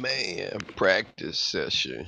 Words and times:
Man, 0.00 0.60
practice 0.76 1.38
session. 1.38 2.06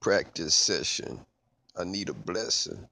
Practice 0.00 0.54
session. 0.54 1.20
I 1.78 1.84
need 1.84 2.08
a 2.08 2.14
blessing. 2.14 2.88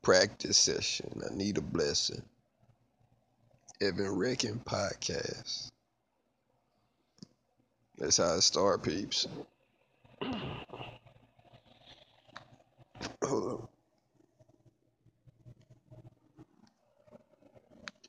Practice 0.00 0.56
session. 0.56 1.20
I 1.30 1.34
need 1.34 1.58
a 1.58 1.60
blessing. 1.60 2.22
Evan 3.82 4.08
Reckon 4.16 4.58
podcast. 4.64 5.70
That's 7.98 8.16
how 8.16 8.36
it 8.36 8.40
start, 8.40 8.82
peeps. 8.82 9.26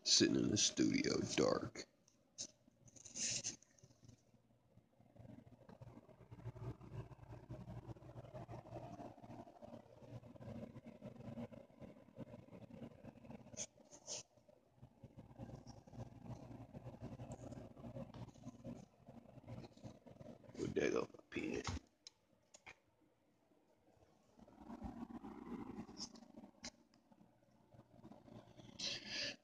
Sitting 0.06 0.36
in 0.36 0.52
the 0.52 0.58
studio, 0.58 1.20
dark. 1.36 1.86
On 20.82 20.94
my 20.94 21.06
pen. 21.32 21.64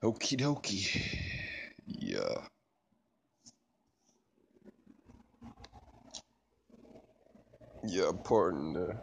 Okie 0.03 0.37
dokie. 0.37 0.87
Yeah. 1.87 2.47
Yeah, 7.85 8.11
pardon 8.23 8.73
the 8.73 8.97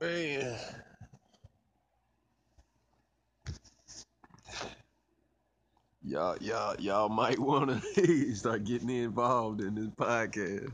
man. 0.00 0.58
Y'all, 6.16 6.38
y'all, 6.40 6.74
y'all 6.78 7.08
might 7.10 7.38
want 7.38 7.68
to 7.94 8.34
start 8.34 8.64
getting 8.64 8.88
involved 8.88 9.60
in 9.60 9.74
this 9.74 9.88
podcast. 9.88 10.72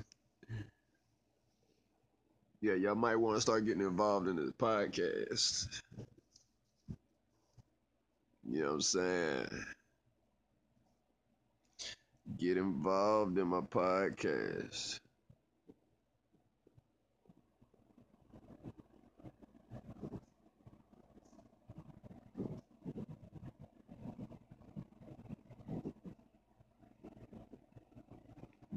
Yeah, 2.60 2.74
y'all 2.74 2.94
might 2.94 3.16
want 3.16 3.38
to 3.38 3.40
start 3.40 3.66
getting 3.66 3.82
involved 3.82 4.28
in 4.28 4.36
this 4.36 4.52
podcast. 4.52 5.66
You 8.48 8.60
know 8.60 8.66
what 8.66 8.74
I'm 8.74 8.80
saying? 8.82 9.46
Get 12.38 12.56
involved 12.56 13.36
in 13.36 13.48
my 13.48 13.62
podcast. 13.62 15.00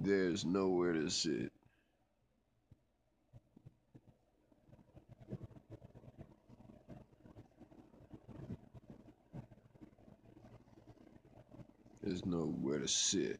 There's 0.05 0.45
nowhere 0.45 0.93
to 0.93 1.09
sit. 1.09 1.51
There's 12.03 12.23
nowhere 12.23 12.81
to 12.81 12.87
sit. 12.87 13.39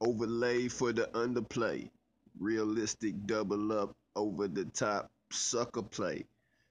Overlay 0.00 0.66
for 0.66 0.92
the 0.92 1.06
underplay. 1.14 1.88
Realistic 2.40 3.14
double 3.26 3.70
up 3.72 3.94
over 4.16 4.48
the 4.48 4.64
top 4.64 5.12
sucker 5.30 5.82
play. 5.82 6.24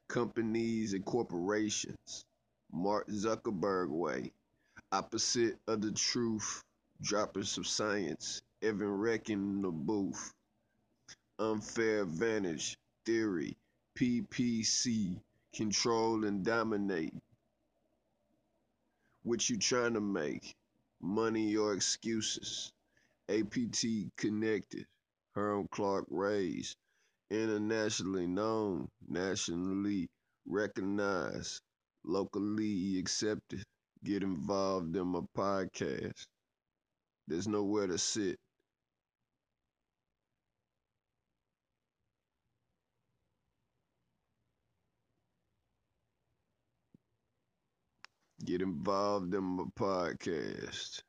Companies 0.07 0.93
and 0.93 1.03
corporations. 1.03 2.25
Mark 2.71 3.07
Zuckerberg 3.07 3.89
way. 3.89 4.31
Opposite 4.91 5.57
of 5.67 5.81
the 5.81 5.91
truth. 5.91 6.63
Droppers 7.01 7.57
of 7.57 7.67
science. 7.67 8.41
Evan 8.61 8.87
Reckon 8.87 9.39
in 9.39 9.61
the 9.61 9.71
booth. 9.71 10.33
Unfair 11.39 12.03
advantage. 12.03 12.77
Theory. 13.05 13.57
PPC. 13.95 15.19
Control 15.53 16.25
and 16.25 16.43
dominate. 16.43 17.13
What 19.23 19.49
you 19.49 19.57
trying 19.57 19.95
to 19.95 20.01
make? 20.01 20.55
Money 21.01 21.55
or 21.57 21.73
excuses? 21.73 22.71
APT 23.27 23.85
connected. 24.17 24.85
Herm 25.33 25.67
Clark 25.71 26.05
Rays. 26.09 26.75
Internationally 27.29 28.25
known, 28.25 28.89
nationally 29.07 30.09
recognized, 30.47 31.61
locally 32.03 32.97
accepted. 32.97 33.63
Get 34.03 34.23
involved 34.23 34.95
in 34.95 35.05
my 35.09 35.21
podcast. 35.37 36.25
There's 37.27 37.47
nowhere 37.47 37.85
to 37.87 37.99
sit. 37.99 38.39
Get 48.45 48.61
involved 48.61 49.33
in 49.33 49.43
my 49.43 49.65
podcast. 49.75 51.01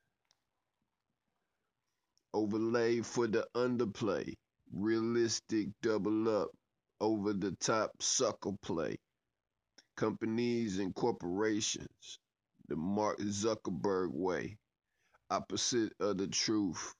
Overlay 2.32 3.00
for 3.00 3.26
the 3.26 3.48
underplay. 3.56 4.32
Realistic 4.72 5.68
double 5.82 6.28
up. 6.42 6.50
Over 7.00 7.32
the 7.32 7.52
top 7.52 8.02
sucker 8.02 8.52
play. 8.62 8.96
Companies 9.96 10.78
and 10.78 10.94
corporations. 10.94 12.18
The 12.68 12.76
Mark 12.76 13.18
Zuckerberg 13.18 14.10
way. 14.12 14.56
Opposite 15.30 15.92
of 16.00 16.18
the 16.18 16.26
truth. 16.26 16.94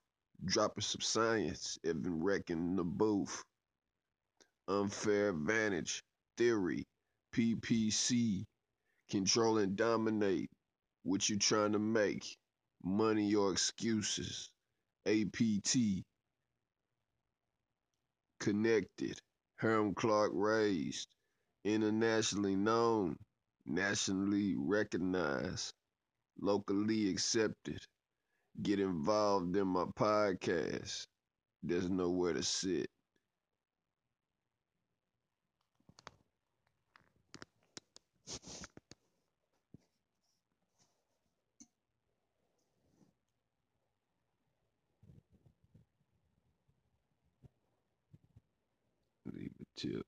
Dropping 0.44 0.82
some 0.82 1.00
science. 1.00 1.78
Even 1.84 2.22
wrecking 2.22 2.77
the 2.77 2.84
booth. 2.84 3.44
Unfair 4.69 5.31
advantage. 5.31 6.03
Theory. 6.37 6.87
PPC. 7.34 8.44
Control 9.10 9.59
and 9.59 9.77
dominate. 9.77 10.50
What 11.04 11.28
you 11.28 11.38
trying 11.38 11.72
to 11.72 11.78
make? 11.78 12.37
Money 12.83 13.34
or 13.34 13.53
excuses? 13.53 14.50
APT. 15.06 15.77
Connected. 18.41 19.21
Herm 19.57 19.95
Clark 19.95 20.33
raised. 20.35 21.09
Internationally 21.65 22.57
known. 22.57 23.17
Nationally 23.67 24.57
recognized. 24.57 25.75
Locally 26.41 27.11
accepted. 27.11 27.81
Get 28.63 28.81
involved 28.81 29.57
in 29.57 29.69
my 29.69 29.85
podcast. 29.87 31.07
There's 31.63 31.91
nowhere 31.91 32.35
to 32.35 32.43
sit. 32.43 32.91
Tip. 49.77 50.07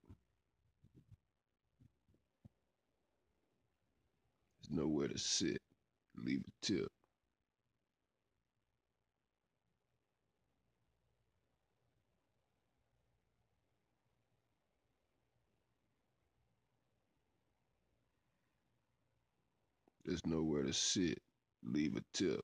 There's 4.61 4.71
nowhere 4.71 5.09
to 5.09 5.19
sit. 5.19 5.61
Leave 6.17 6.41
a 6.41 6.67
tip. 6.67 6.89
There's 20.05 20.27
nowhere 20.27 20.65
to 20.65 20.73
sit. 20.73 21.19
Leave 21.63 21.97
a 21.97 22.03
tip. 22.15 22.41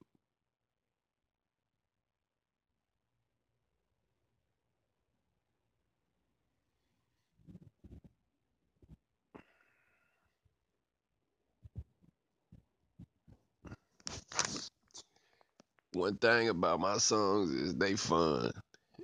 One 15.94 16.17
thing 16.17 16.49
about 16.49 16.81
my 16.81 16.99
songs 16.99 17.50
is 17.50 17.75
they 17.75 17.94
fun. 17.96 18.50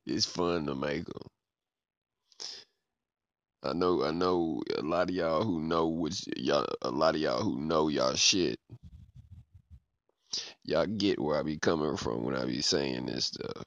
It's 0.06 0.26
fun 0.26 0.66
to 0.66 0.74
make 0.74 1.04
them. 1.04 1.22
I 3.62 3.72
know, 3.74 4.04
I 4.04 4.10
know 4.10 4.62
a 4.76 4.82
lot 4.82 5.10
of 5.10 5.14
y'all 5.14 5.44
who 5.44 5.60
know 5.60 5.88
which 5.88 6.24
y'all, 6.36 6.66
a 6.82 6.90
lot 6.90 7.14
of 7.14 7.20
y'all 7.20 7.42
who 7.42 7.60
know 7.60 7.88
y'all 7.88 8.14
shit. 8.14 8.58
Y'all 10.64 10.86
get 10.86 11.20
where 11.20 11.38
I 11.38 11.42
be 11.42 11.58
coming 11.58 11.96
from 11.96 12.24
when 12.24 12.36
I 12.36 12.44
be 12.46 12.62
saying 12.62 13.06
this 13.06 13.26
stuff. 13.26 13.64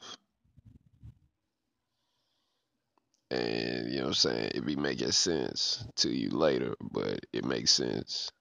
And 3.32 3.92
you 3.92 3.98
know 3.98 4.04
what 4.04 4.08
I'm 4.10 4.14
saying? 4.14 4.52
It 4.56 4.66
be 4.66 4.76
making 4.76 5.12
sense 5.12 5.86
to 5.98 6.10
you 6.10 6.30
later, 6.30 6.76
but 6.82 7.20
it 7.34 7.46
makes 7.46 7.72
sense. 7.72 8.32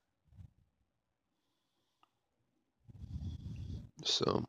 So 4.04 4.44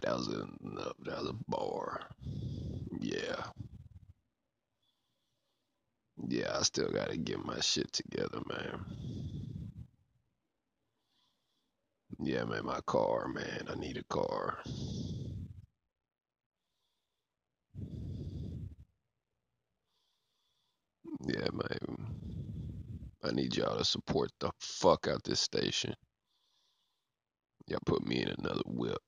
that 0.00 0.16
was 0.16 0.28
a 0.28 0.46
that 1.04 1.18
was 1.22 1.30
a 1.30 1.50
bar. 1.50 2.00
Yeah. 3.00 3.44
Yeah, 6.28 6.56
I 6.58 6.62
still 6.62 6.90
gotta 6.90 7.16
get 7.16 7.44
my 7.44 7.60
shit 7.60 7.92
together, 7.92 8.40
man. 8.48 8.84
Yeah, 12.20 12.44
man, 12.44 12.66
my 12.66 12.80
car, 12.86 13.28
man. 13.28 13.66
I 13.70 13.74
need 13.76 13.98
a 13.98 14.04
car. 14.04 14.58
Yeah, 21.26 21.48
man. 21.52 21.96
I 23.24 23.32
need 23.32 23.56
y'all 23.56 23.78
to 23.78 23.84
support 23.84 24.30
the 24.40 24.50
fuck 24.60 25.08
out 25.08 25.24
this 25.24 25.40
station. 25.40 25.94
Y'all 27.72 27.80
put 27.86 28.06
me 28.06 28.20
in 28.20 28.28
another 28.28 28.60
whip. 28.66 28.98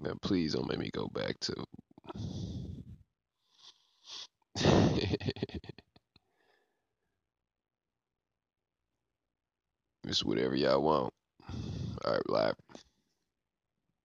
Man, 0.00 0.14
please 0.22 0.54
don't 0.54 0.66
make 0.66 0.78
me 0.78 0.88
go 0.94 1.06
back 1.08 1.38
to. 1.40 1.52
it's 10.04 10.24
whatever 10.24 10.54
y'all 10.54 10.80
want. 10.80 11.12
All 12.06 12.12
right, 12.14 12.30
live. 12.30 12.54